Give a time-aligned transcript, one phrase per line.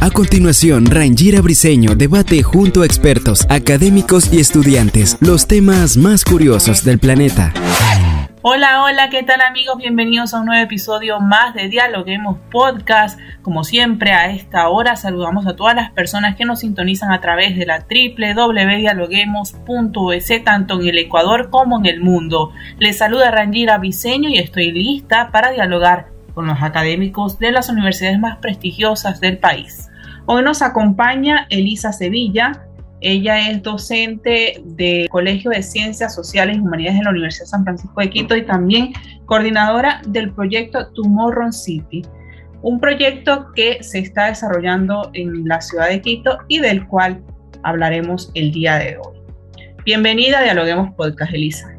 [0.00, 6.84] A continuación, Rangira Briseño debate junto a expertos, académicos y estudiantes los temas más curiosos
[6.84, 7.52] del planeta.
[8.40, 9.76] Hola, hola, ¿qué tal amigos?
[9.76, 13.20] Bienvenidos a un nuevo episodio más de Dialoguemos Podcast.
[13.42, 17.58] Como siempre, a esta hora saludamos a todas las personas que nos sintonizan a través
[17.58, 22.52] de la www.dialoguemos.es, tanto en el Ecuador como en el mundo.
[22.78, 28.16] Les saluda Rangira Briseño y estoy lista para dialogar con los académicos de las universidades
[28.20, 29.88] más prestigiosas del país.
[30.26, 32.64] Hoy nos acompaña Elisa Sevilla.
[33.00, 37.64] Ella es docente del Colegio de Ciencias Sociales y Humanidades de la Universidad de San
[37.64, 38.92] Francisco de Quito y también
[39.26, 42.02] coordinadora del proyecto Tomorrow City,
[42.62, 47.20] un proyecto que se está desarrollando en la ciudad de Quito y del cual
[47.64, 49.18] hablaremos el día de hoy.
[49.84, 51.74] Bienvenida a Dialoguemos Podcast, Elisa.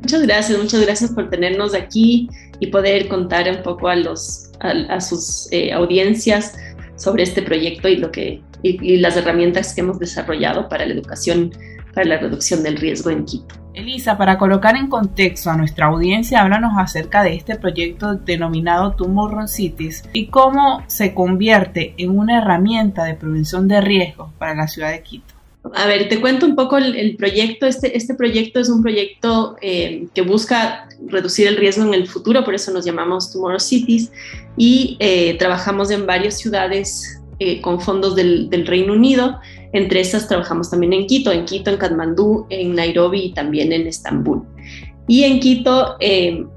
[0.00, 2.28] Muchas gracias, muchas gracias por tenernos aquí
[2.60, 6.56] y poder contar un poco a, los, a, sus eh, audiencias
[6.96, 11.52] sobre este proyecto y, lo que, y, las herramientas que hemos desarrollado para la educación,
[11.94, 13.54] para la reducción del riesgo en Quito.
[13.74, 19.46] Elisa, para colocar en contexto a nuestra audiencia, háblanos acerca de este proyecto denominado Tomorrow
[19.46, 24.90] Cities y cómo se convierte en una herramienta de prevención de riesgos para la ciudad
[24.90, 25.37] de Quito.
[25.74, 27.66] A ver, te cuento un poco el, proyecto.
[27.66, 32.44] Este, este proyecto es un proyecto eh, que busca reducir el riesgo en el futuro,
[32.44, 34.10] por eso nos llamamos Tomorrow Cities,
[34.56, 39.40] y eh, trabajamos en varias ciudades eh, con fondos del, Reino Unido.
[39.72, 43.86] Entre esas trabajamos también en Quito, en Quito, en Katmandú, en Nairobi y también en
[43.86, 44.44] Estambul.
[45.06, 45.96] Y en Quito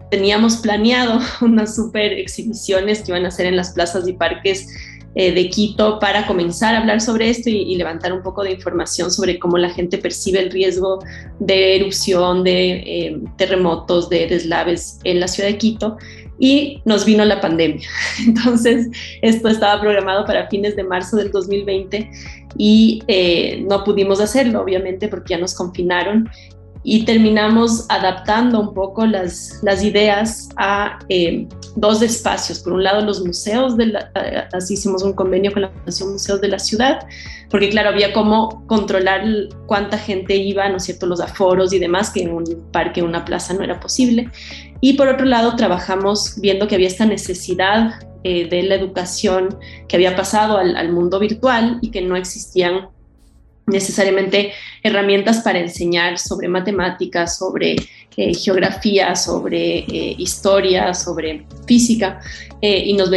[0.10, 4.68] teníamos planeado unas super exhibiciones que iban a ser en las plazas y parques
[5.14, 9.12] eh, de Quito para comenzar a hablar sobre esto y, levantar un poco de información
[9.12, 11.00] sobre cómo la gente percibe el riesgo
[11.40, 15.98] de erupción, de eh, terremotos, de deslaves en la ciudad de Quito.
[16.40, 17.88] Y nos vino la pandemia.
[18.26, 18.88] Entonces,
[19.22, 22.10] esto estaba programado para fines de marzo del 2020
[22.58, 26.30] y eh, no pudimos hacerlo, obviamente, porque ya nos confinaron
[26.84, 32.60] y terminamos adaptando un poco las, las ideas a eh, dos espacios.
[32.60, 36.42] Por un lado, los museos, de eh, así hicimos un convenio con la Fundación Museos
[36.42, 37.06] de la Ciudad,
[37.50, 39.24] porque claro, había cómo controlar
[39.68, 43.26] cuánta gente iba, ¿no es cierto?, los aforos y demás, que en un parque, una
[43.26, 44.30] plaza no era posible.
[44.80, 47.94] Y por otro lado, trabajamos viendo que había esta necesidad
[48.24, 52.90] eh, de la educación que había pasado al mundo virtual y que no existían
[53.72, 54.52] necesariamente
[54.84, 57.76] herramientas para enseñar sobre matemáticas, sobre
[58.18, 62.20] eh, geografía, sobre eh, historia, sobre física,
[62.62, 63.10] eh, y nos,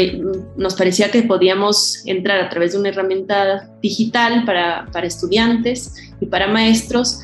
[0.57, 6.27] nos, parecía que podíamos entrar a través de una herramienta digital para, para estudiantes y
[6.27, 7.21] para maestros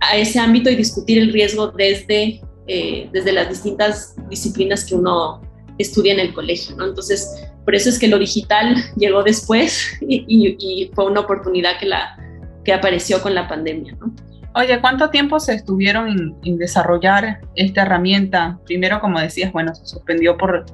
[0.00, 5.42] a ese ámbito y discutir el riesgo desde, desde las distintas disciplinas que uno
[5.76, 6.76] estudia en el colegio.
[6.82, 7.28] Entonces,
[7.64, 12.16] por eso es que lo digital llegó después y fue una oportunidad que la
[12.64, 13.96] que apareció con la pandemia.
[14.00, 14.12] ¿no?
[14.54, 18.58] Oye, ¿cuánto tiempo se estuvieron en, desarrollar esta herramienta?
[18.66, 20.66] Primero, como decías, bueno, se suspendió por,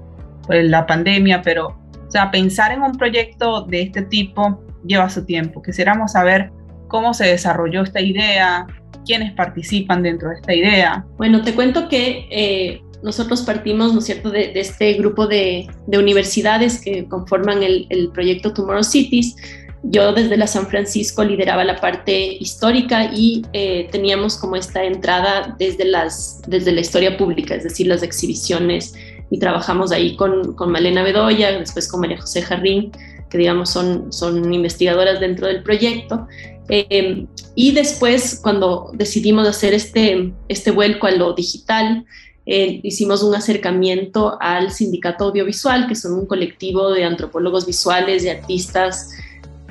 [0.49, 1.77] la pandemia, pero,
[2.07, 5.61] o sea, pensar en un proyecto de este tipo lleva su tiempo.
[5.61, 6.53] Quisiéramos saber
[6.87, 8.65] cómo se desarrolló esta idea,
[9.05, 11.05] quiénes participan dentro de esta idea.
[11.17, 16.81] Bueno, te cuento que eh, nosotros partimos, ¿no es cierto?, de, este grupo de, universidades
[16.81, 19.35] que conforman el, el proyecto Tomorrow Cities
[19.83, 25.55] yo desde la San Francisco lideraba la parte histórica y eh, teníamos como esta entrada
[25.59, 28.95] desde, la historia pública, es decir, las exhibiciones,
[29.31, 32.93] y trabajamos ahí con, Malena Bedoya, después con María José Jarrín,
[33.29, 36.27] que digamos son, investigadoras dentro del proyecto.
[36.69, 42.05] Eh, y después, cuando decidimos hacer este, este vuelco a lo digital,
[42.45, 48.29] eh, hicimos un acercamiento al Sindicato Audiovisual, que son un colectivo de antropólogos visuales, y
[48.29, 49.11] artistas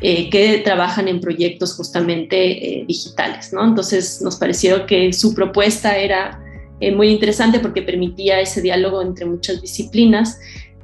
[0.01, 3.63] eh, que trabajan en proyectos justamente eh, digitales, ¿no?
[3.63, 6.43] Entonces nos pareció que su propuesta era
[6.81, 10.37] eh, muy interesante porque permitía ese diálogo entre muchas disciplinas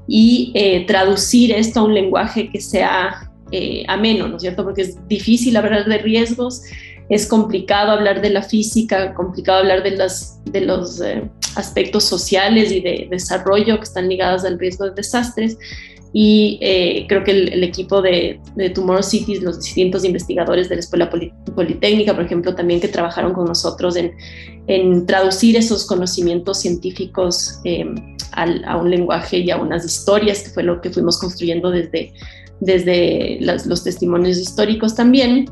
[0.08, 0.54] y
[0.88, 3.32] traducir esto a un lenguaje que sea
[3.88, 4.66] ameno, ¿no es cierto?
[4.66, 6.64] Porque es difícil hablar de riesgos,
[7.08, 9.98] es complicado hablar de la física, complicado hablar de,
[10.52, 11.02] de los
[11.56, 15.58] aspectos sociales y de desarrollo que están ligados al riesgo de desastres.
[16.14, 20.82] Y eh, creo que el, equipo de, de, Tomorrow Cities, los distintos investigadores de la
[20.82, 24.14] Escuela Politécnica, por ejemplo, también que trabajaron con nosotros en,
[24.68, 27.86] en traducir esos conocimientos científicos eh,
[28.34, 32.14] a un lenguaje y a unas historias, que fue lo que fuimos construyendo desde,
[32.60, 35.50] desde los testimonios históricos también,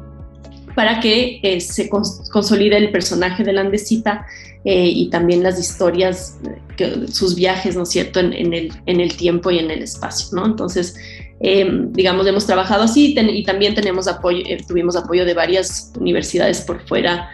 [0.76, 4.26] para que eh, se consolide el personaje de la Andesita
[4.66, 6.38] eh, y también las historias,
[6.78, 10.36] que, sus viajes, ¿no es cierto?, en, el, en el tiempo y en el espacio,
[10.36, 10.46] ¿no?
[10.46, 10.96] Entonces,
[11.40, 16.62] em, digamos, hemos trabajado así y también tenemos apoyo, eh, tuvimos apoyo de varias universidades
[16.62, 17.30] por fuera,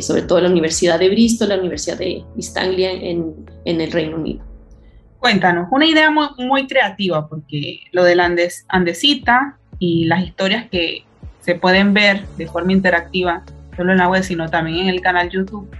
[0.00, 4.16] sobre todo la Universidad de Bristol, la Universidad de East Anglia en, en el Reino
[4.16, 4.44] Unido.
[5.22, 10.68] Cuéntanos, una idea muy, muy creativa, porque lo de la Andes, Andesita y las historias
[10.68, 11.04] que
[11.42, 13.44] se pueden ver de forma interactiva,
[13.76, 15.70] solo en la web, sino también en el canal YouTube,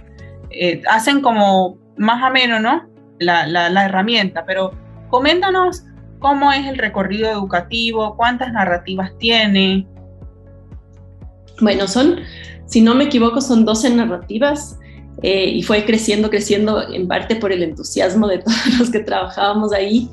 [0.53, 2.89] eh, hacen como más o menos, ¿no?
[3.19, 4.71] La, la, herramienta, pero
[5.09, 5.83] coméntanos
[6.19, 9.87] cómo es el recorrido educativo, cuántas narrativas tiene.
[11.61, 12.19] Bueno, son,
[12.65, 14.77] si no me equivoco, son 12 narrativas
[15.21, 19.71] eh, y fue creciendo, creciendo en parte por el entusiasmo de todos los que trabajábamos
[19.71, 20.09] ahí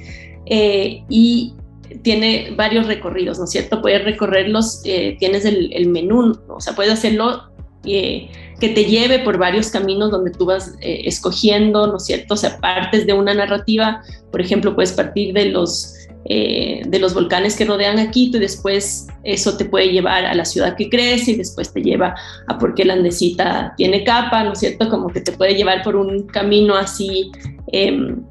[0.46, 1.54] eh, y
[2.02, 3.82] tiene varios recorridos, ¿no es cierto?
[3.82, 7.50] Puedes recorrerlos, eh, tienes el, menú, o sea, puedes hacerlo
[7.82, 8.29] que
[8.61, 12.35] te lleve por varios caminos donde tú vas escogiendo, ¿no es cierto?
[12.35, 15.97] O sea, partes de una narrativa, por ejemplo, puedes partir de los
[16.27, 20.35] eh, de los volcanes que rodean a Quito y después eso te puede llevar a
[20.35, 22.15] la ciudad que crece y después te lleva
[22.47, 24.91] a por qué la andesita tiene capa, ¿no es cierto?
[24.91, 27.32] Como que te puede llevar por un camino así
[27.73, 28.23] em,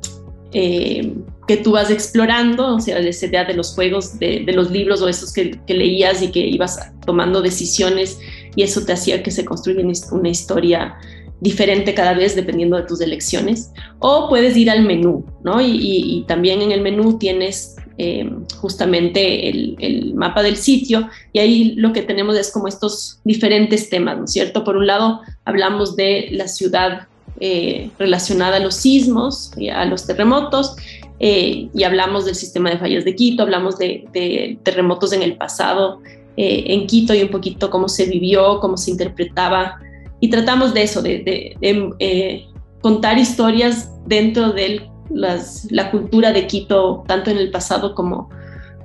[0.53, 5.01] em, que tú vas explorando, o sea, esa idea de los juegos, de, los libros
[5.01, 8.19] o esos que, leías y que ibas tomando decisiones
[8.59, 10.97] y eso te hacía que se construya una historia
[11.39, 13.71] diferente cada vez dependiendo de tus elecciones.
[13.99, 15.61] O puedes ir al menú, ¿no?
[15.61, 21.93] Y, también en el menú tienes eh, justamente el, mapa del sitio y ahí lo
[21.93, 24.65] que tenemos es como estos diferentes temas, ¿no es cierto?
[24.65, 27.07] Por un lado, hablamos de la ciudad
[27.39, 30.75] eh, relacionada a los sismos, y a los terremotos,
[31.21, 35.37] eh, y hablamos del sistema de fallas de Quito, hablamos de, de terremotos en el
[35.37, 36.01] pasado
[36.39, 39.77] en Quito y un poquito cómo se vivió, cómo se interpretaba
[40.21, 42.45] y tratamos de eso, de, eh,
[42.81, 48.29] contar historias dentro de la cultura de Quito, tanto en el pasado como,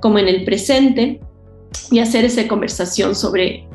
[0.01, 1.21] como en el presente,
[1.91, 3.67] y hacer esa conversación sobre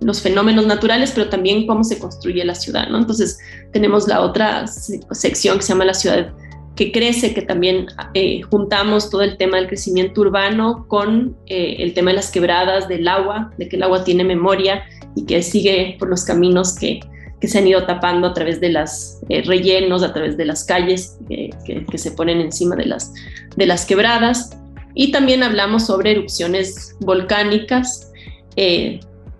[0.00, 2.88] los fenómenos naturales, pero también cómo se construye la ciudad.
[2.88, 2.98] ¿no?
[2.98, 3.38] Entonces
[3.72, 6.32] tenemos la otra sección que se llama la ciudad
[6.80, 11.92] que crece, que también eh, juntamos todo el tema del crecimiento urbano con eh, el
[11.92, 14.82] tema de las quebradas, del agua, de que el agua tiene memoria
[15.14, 17.00] y que sigue por los caminos que,
[17.38, 20.64] que se han ido tapando a través de los eh, rellenos, a través de las
[20.64, 21.50] calles que,
[21.86, 23.12] que, se ponen encima de las,
[23.58, 24.56] de las quebradas.
[24.94, 28.10] Y también hablamos sobre erupciones volcánicas,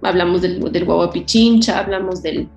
[0.02, 2.50] hablamos del, del Pichincha, hablamos del,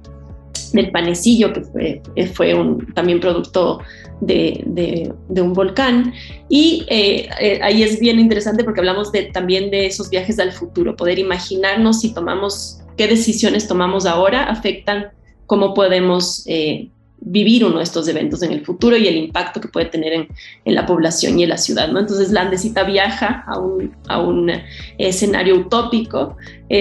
[0.74, 2.02] del panecillo, que fue,
[2.34, 3.80] fue un, también producto
[4.22, 6.14] de, un volcán.
[6.50, 10.52] Y eh, eh, ahí es bien interesante porque hablamos de, también de esos viajes al
[10.52, 15.08] futuro, poder imaginarnos si tomamos, qué decisiones tomamos ahora afectan
[15.46, 16.90] cómo podemos eh,
[17.26, 20.28] vivir uno de estos eventos en el futuro y el impacto que puede tener en,
[20.66, 21.90] la población y en la ciudad.
[21.90, 22.00] ¿no?
[22.00, 22.50] Entonces la
[22.84, 24.52] viaja a un, a un
[24.98, 26.38] escenario utópico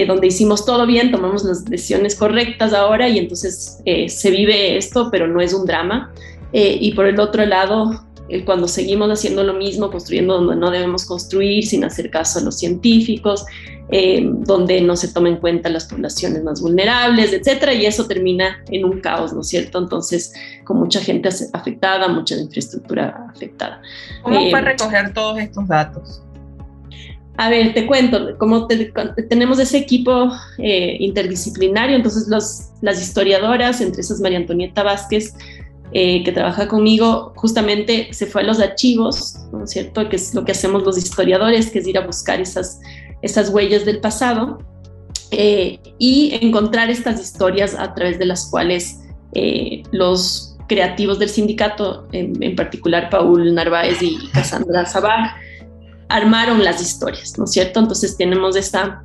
[0.07, 5.27] donde hicimos todo bien, tomamos las decisiones correctas ahora y entonces se vive esto, pero
[5.27, 6.11] no es un drama.
[6.53, 8.05] Eh, y por el otro lado,
[8.41, 12.57] cuando seguimos haciendo lo mismo, construyendo donde no debemos construir, sin hacer caso a los
[12.57, 13.45] científicos,
[13.89, 18.63] eh, donde no se tomen en cuenta las poblaciones más vulnerables, etcétera, y eso termina
[18.71, 19.77] en un caos, ¿no es cierto?
[19.77, 23.81] Entonces, con mucha gente afectada, mucha infraestructura afectada.
[24.23, 26.23] ¿Cómo fue eh, recoger todos estos datos?
[27.37, 34.19] A ver, te cuento, como tenemos ese equipo interdisciplinario, entonces los, las historiadoras, entre esas
[34.19, 35.33] María Antonieta Vázquez,
[35.95, 40.09] eh, que trabaja conmigo, justamente se fue a los archivos, ¿no es cierto?
[40.09, 42.81] Que es lo que hacemos los historiadores, que es ir a buscar esas,
[43.21, 44.57] esas huellas del pasado
[45.29, 49.01] eh, y encontrar estas historias a través de las cuales
[49.33, 55.35] eh, los creativos del sindicato, en, particular Paul Narváez y Cassandra Sabag,
[56.09, 57.79] armaron las historias, ¿no es cierto?
[57.79, 59.03] Entonces tenemos esta,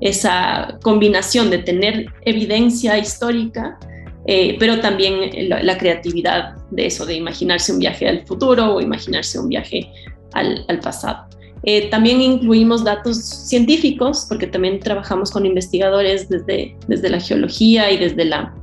[0.00, 3.78] esa combinación de tener evidencia histórica,
[4.26, 9.38] eh, pero también la, creatividad de eso, de imaginarse un viaje al futuro o imaginarse
[9.38, 9.90] un viaje
[10.32, 11.26] al, pasado.
[11.62, 17.98] Eh, también incluimos datos científicos, porque también trabajamos con investigadores desde, desde la geología y
[17.98, 18.54] desde la,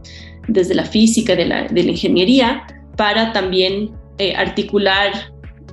[0.47, 5.11] desde la física, de la, de la ingeniería, para también eh, articular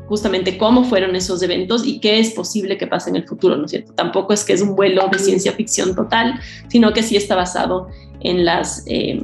[0.07, 3.65] justamente cómo fueron esos eventos y qué es posible que pase en el futuro, ¿no
[3.65, 3.95] es cierto?
[3.95, 6.39] Tampoco es que es un vuelo de ciencia ficción total,
[6.69, 7.89] sino que sí está basado
[8.21, 8.85] en las...
[8.87, 9.23] Eh,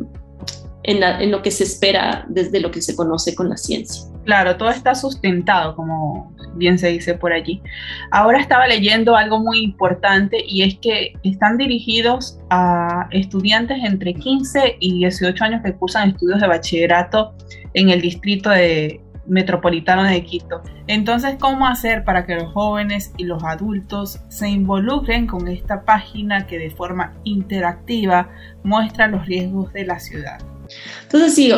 [0.82, 4.10] en, lo que se espera desde lo que se conoce con la ciencia.
[4.24, 7.62] Claro, todo está sustentado, como bien se dice por allí.
[8.10, 14.76] Ahora estaba leyendo algo muy importante y es que están dirigidos a estudiantes entre 15
[14.80, 17.34] y 18 años que cursan estudios de bachillerato
[17.74, 20.62] en el distrito de metropolitano de Quito.
[20.86, 26.46] Entonces, ¿cómo hacer para que los jóvenes y los adultos se involucren con esta página
[26.46, 28.28] que de forma interactiva
[28.64, 30.40] muestra los riesgos de la ciudad?
[31.02, 31.52] Entonces, sí,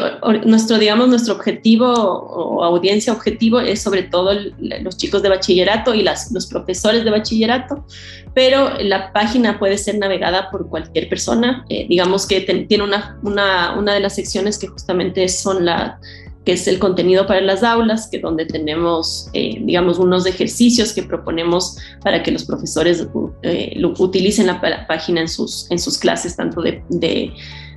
[0.47, 6.03] nuestro, digamos, nuestro objetivo o audiencia objetivo es sobre todo los chicos de bachillerato y
[6.03, 7.87] los profesores de bachillerato,
[8.35, 11.65] pero la página puede ser navegada por cualquier persona.
[11.69, 15.99] Eh, digamos que tiene una, una, una de las secciones que justamente son la
[16.45, 21.03] que es el contenido para las aulas, que donde tenemos, eh, digamos, unos ejercicios que
[21.05, 23.07] proponemos para que los profesores
[23.43, 27.33] eh, utilicen la página en sus, en sus clases, tanto de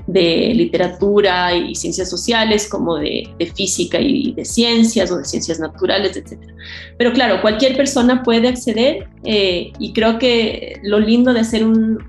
[0.07, 6.15] de literatura y ciencias sociales, como de, física y de ciencias o de ciencias naturales,
[6.15, 6.39] etc.
[6.97, 11.99] Pero claro, cualquier persona puede acceder eh, y creo que lo lindo de hacer un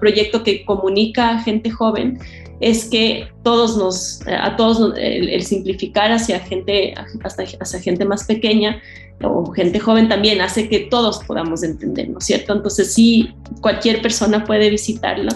[0.00, 2.18] proyecto que comunica a gente joven
[2.60, 8.80] es que todos nos, a todos el, simplificar hacia gente, hasta, hacia gente más pequeña
[9.22, 12.54] o gente joven también hace que todos podamos entender, ¿no es cierto?
[12.54, 15.30] Entonces sí, cualquier persona puede visitarlo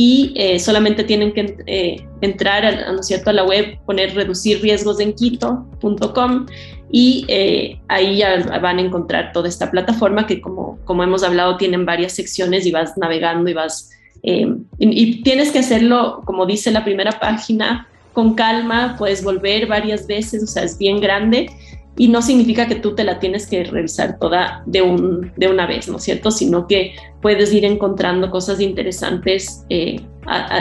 [0.00, 3.30] y eh, solamente tienen que eh, entrar a, ¿no cierto?
[3.30, 6.46] a la web, poner reducir riesgos en Quito.com
[6.92, 11.56] y eh, ahí ya van a encontrar toda esta plataforma que como, como hemos hablado
[11.56, 13.90] tienen varias secciones y vas navegando y vas...
[14.22, 14.46] Y,
[14.78, 20.44] y tienes que hacerlo, como dice la primera página, con calma, puedes volver varias veces,
[20.44, 21.50] o sea, es bien grande
[21.98, 25.66] y no significa que tú te la tienes que revisar toda de, un, de una
[25.66, 26.30] vez, ¿no es cierto?
[26.30, 30.00] Sino que puedes ir encontrando cosas interesantes eh,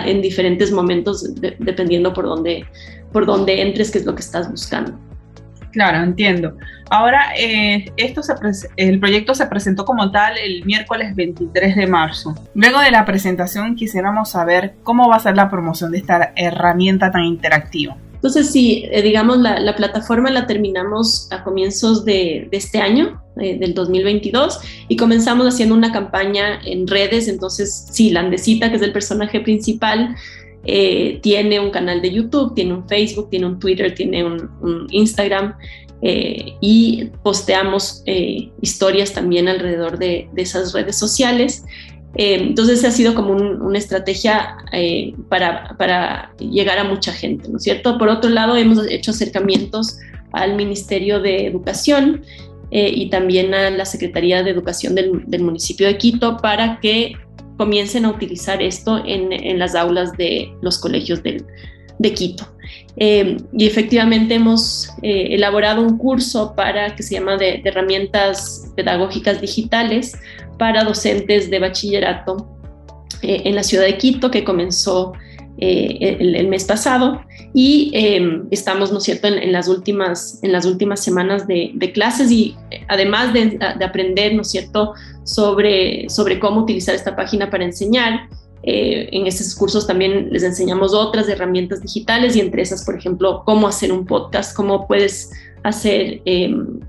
[0.06, 2.66] en diferentes momentos dependiendo por dónde,
[3.14, 5.00] por dónde entres, qué es lo que estás buscando.
[5.72, 6.58] Claro, entiendo.
[6.90, 8.34] Ahora, eh, esto se
[8.78, 12.34] el proyecto se presentó como tal el miércoles 23 de marzo.
[12.56, 17.12] Luego de la presentación quisiéramos saber cómo va a ser la promoción de esta herramienta
[17.12, 17.96] tan interactiva.
[18.18, 23.76] Entonces, sí, eh, digamos, la, plataforma la terminamos a comienzos de, este año, eh, del
[23.76, 27.28] 2022, y comenzamos haciendo una campaña en redes.
[27.28, 30.16] Entonces, sí, Landecita, que es el personaje principal,
[30.66, 35.56] eh, tiene un canal de YouTube, tiene un Facebook, tiene un Twitter, tiene un, Instagram.
[36.00, 38.04] y posteamos
[38.62, 41.64] historias también alrededor de, de esas redes sociales.
[42.16, 47.64] Eh, entonces ha sido como una estrategia eh, para, llegar a mucha gente, ¿no es
[47.64, 47.98] cierto?
[47.98, 50.00] Por otro lado, hemos hecho acercamientos
[50.32, 52.24] al Ministerio de Educación
[52.72, 57.14] eh, y también a la Secretaría de Educación del, municipio de Quito para que
[57.58, 62.48] comiencen a utilizar esto en, las aulas de los colegios de Quito.
[62.98, 70.14] y efectivamente hemos elaborado un curso para que se llama de herramientas pedagógicas digitales
[70.58, 72.58] para docentes de bachillerato
[73.22, 75.14] eh, en la ciudad de Quito, que comenzó
[75.60, 77.22] eh, el, mes pasado
[77.52, 82.30] y em, estamos, ¿no es cierto?, en, las, últimas, en las últimas semanas de, clases
[82.30, 87.64] y eh, además de, aprender, ¿no es cierto?, sobre, sobre cómo utilizar esta página para
[87.64, 88.30] enseñar.
[88.64, 93.68] en estos cursos también les enseñamos otras herramientas digitales y entre esas, por ejemplo, cómo
[93.68, 95.32] hacer un podcast, cómo puedes
[95.64, 96.80] hacer em,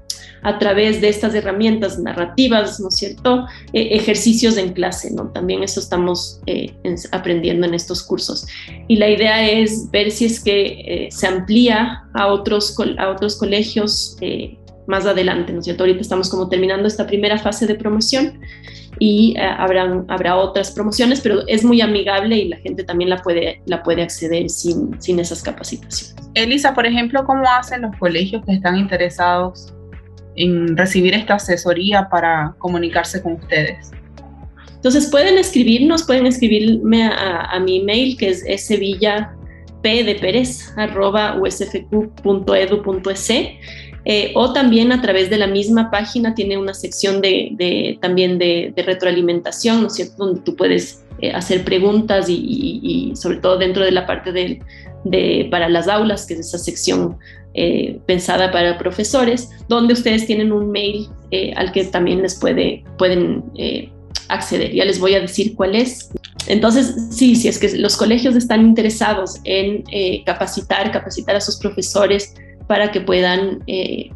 [0.48, 3.46] a través de estas herramientas narrativas, ¿no es cierto?
[3.74, 5.28] Eh, ejercicios en clase, ¿no?
[5.28, 6.74] También eso estamos eh,
[7.12, 8.46] aprendiendo en estos cursos.
[8.88, 13.36] Y la idea es ver si es que eh, se amplía a otros, a otros
[13.36, 14.16] colegios
[14.86, 15.82] más adelante, ¿no es cierto?
[15.82, 18.40] Ahorita estamos como terminando esta primera fase de promoción
[18.98, 23.60] y habrán, habrá otras promociones, pero es muy amigable y la gente también la puede,
[23.66, 26.16] la puede acceder sin, sin esas capacitaciones.
[26.32, 29.74] Elisa, por ejemplo, ¿cómo hacen los colegios que están interesados
[30.38, 33.90] en recibir esta asesoría para comunicarse con ustedes?
[34.74, 39.34] Entonces pueden escribirnos, pueden escribirme a, mi email que es sevilla
[39.82, 40.74] de Pérez
[41.40, 43.30] usfq.edu.es
[44.04, 48.72] eh, o también a través de la misma página tiene una sección de, también de,
[48.76, 50.26] retroalimentación, ¿no es cierto?
[50.26, 54.32] Donde tú puedes eh, hacer preguntas y, sobre todo dentro de la parte
[55.04, 57.16] de, para las aulas, que es esa sección
[57.54, 62.84] eh, pensada para profesores, donde ustedes tienen un mail eh, al que también les puede,
[62.98, 63.90] pueden eh,
[64.28, 64.72] acceder.
[64.72, 66.10] Ya les voy a decir cuál es.
[66.46, 69.82] entonces, sí, si es que los colegios están interesados en
[70.24, 72.34] capacitar, capacitar a sus profesores
[72.66, 73.64] para que puedan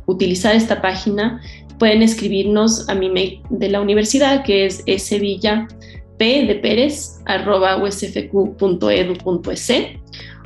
[0.06, 1.40] utilizar esta página,
[1.78, 5.66] pueden escribirnos a mi mail de la universidad, que es svilla
[6.18, 7.76] p de pérez arroba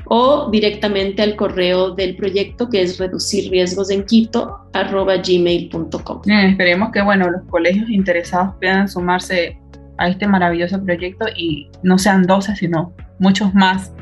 [0.08, 6.22] o directamente al correo del proyecto que es reducir riesgos en Quito gmail.com.
[6.26, 9.58] esperemos que bueno, los colegios interesados puedan sumarse
[9.98, 13.92] a este maravilloso proyecto y no sean 12, sino muchos más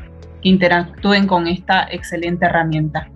[0.41, 3.09] que interactúen con esta excelente herramienta.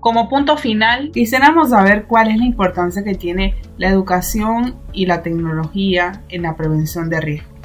[0.00, 5.22] Como punto final, quisiéramos saber cuál es la importancia que tiene la educación y la
[5.22, 7.55] tecnología en la prevención de riesgos.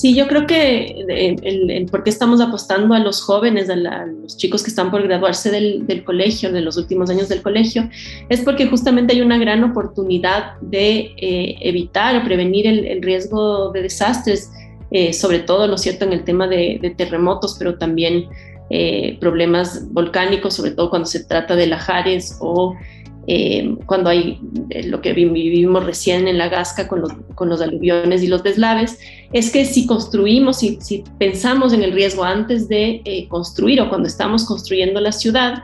[0.00, 1.04] Sí, yo creo que
[1.42, 5.50] el, por qué estamos apostando a los jóvenes, a, los chicos que están por graduarse
[5.50, 7.86] del, colegio, de los últimos años del colegio,
[8.30, 13.82] es porque justamente hay una gran oportunidad de eh, evitar o prevenir el, riesgo de
[13.82, 14.50] desastres,
[14.90, 18.26] eh, sobre todo, ¿no es cierto?, en el tema de, terremotos, pero también
[18.70, 22.74] eh, problemas volcánicos, sobre todo cuando se trata de lajares o
[23.32, 27.60] eh, cuando hay eh, lo que vivimos recién en la Gasca con los, con los
[27.60, 28.98] aluviones y los deslaves,
[29.32, 33.88] es que si construimos, si, si pensamos en el riesgo antes de eh, construir o
[33.88, 35.62] cuando estamos construyendo la ciudad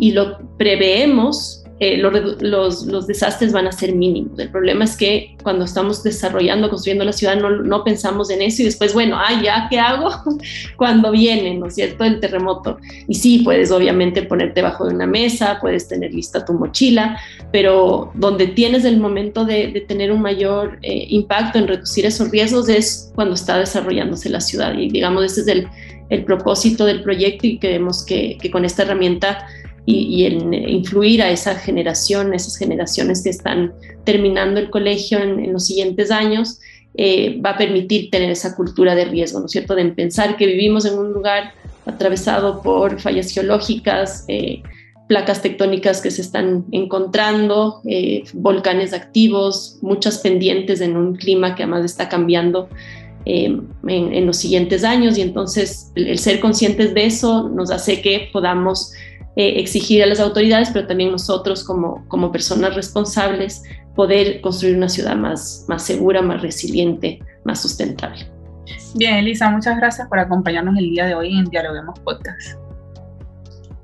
[0.00, 4.38] y lo preveemos, eh, los, los, desastres van a ser mínimos.
[4.38, 8.62] El problema es que cuando estamos desarrollando, construyendo la ciudad, no, no pensamos en eso
[8.62, 10.10] y después, bueno, ah, ya, ¿qué hago
[10.76, 12.78] cuando viene, ¿no es cierto?, el terremoto.
[13.06, 17.18] Y sí, puedes obviamente ponerte bajo de una mesa, puedes tener lista tu mochila,
[17.52, 22.30] pero donde tienes el momento de, de tener un mayor eh, impacto en reducir esos
[22.30, 24.74] riesgos es cuando está desarrollándose la ciudad.
[24.78, 25.68] Y digamos, ese es el,
[26.08, 29.46] el propósito del proyecto y creemos que, que con esta herramienta
[29.86, 33.72] y, en influir a esa generación, esas generaciones que están
[34.04, 36.60] terminando el colegio en, los siguientes años,
[36.96, 39.74] eh, va a permitir tener esa cultura de riesgo, ¿no es cierto?
[39.74, 41.52] De pensar que vivimos en un lugar
[41.86, 44.62] atravesado por fallas geológicas, eh,
[45.06, 51.64] placas tectónicas que se están encontrando, eh, volcanes activos, muchas pendientes en un clima que
[51.64, 52.70] además está cambiando
[53.26, 58.02] en, en, los siguientes años y entonces el, el, ser conscientes de eso nos hace
[58.02, 58.92] que podamos
[59.36, 63.62] eh, exigir a las autoridades, pero también nosotros como, como personas responsables
[63.94, 68.30] poder construir una ciudad más, más segura, más resiliente, más sustentable.
[68.94, 72.58] Bien, Elisa, muchas gracias por acompañarnos el día de hoy en Dialoguemos Podcast.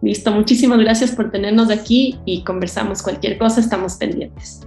[0.02, 4.66] Listo, muchísimas gracias por tenernos aquí y conversamos cualquier cosa, estamos pendientes.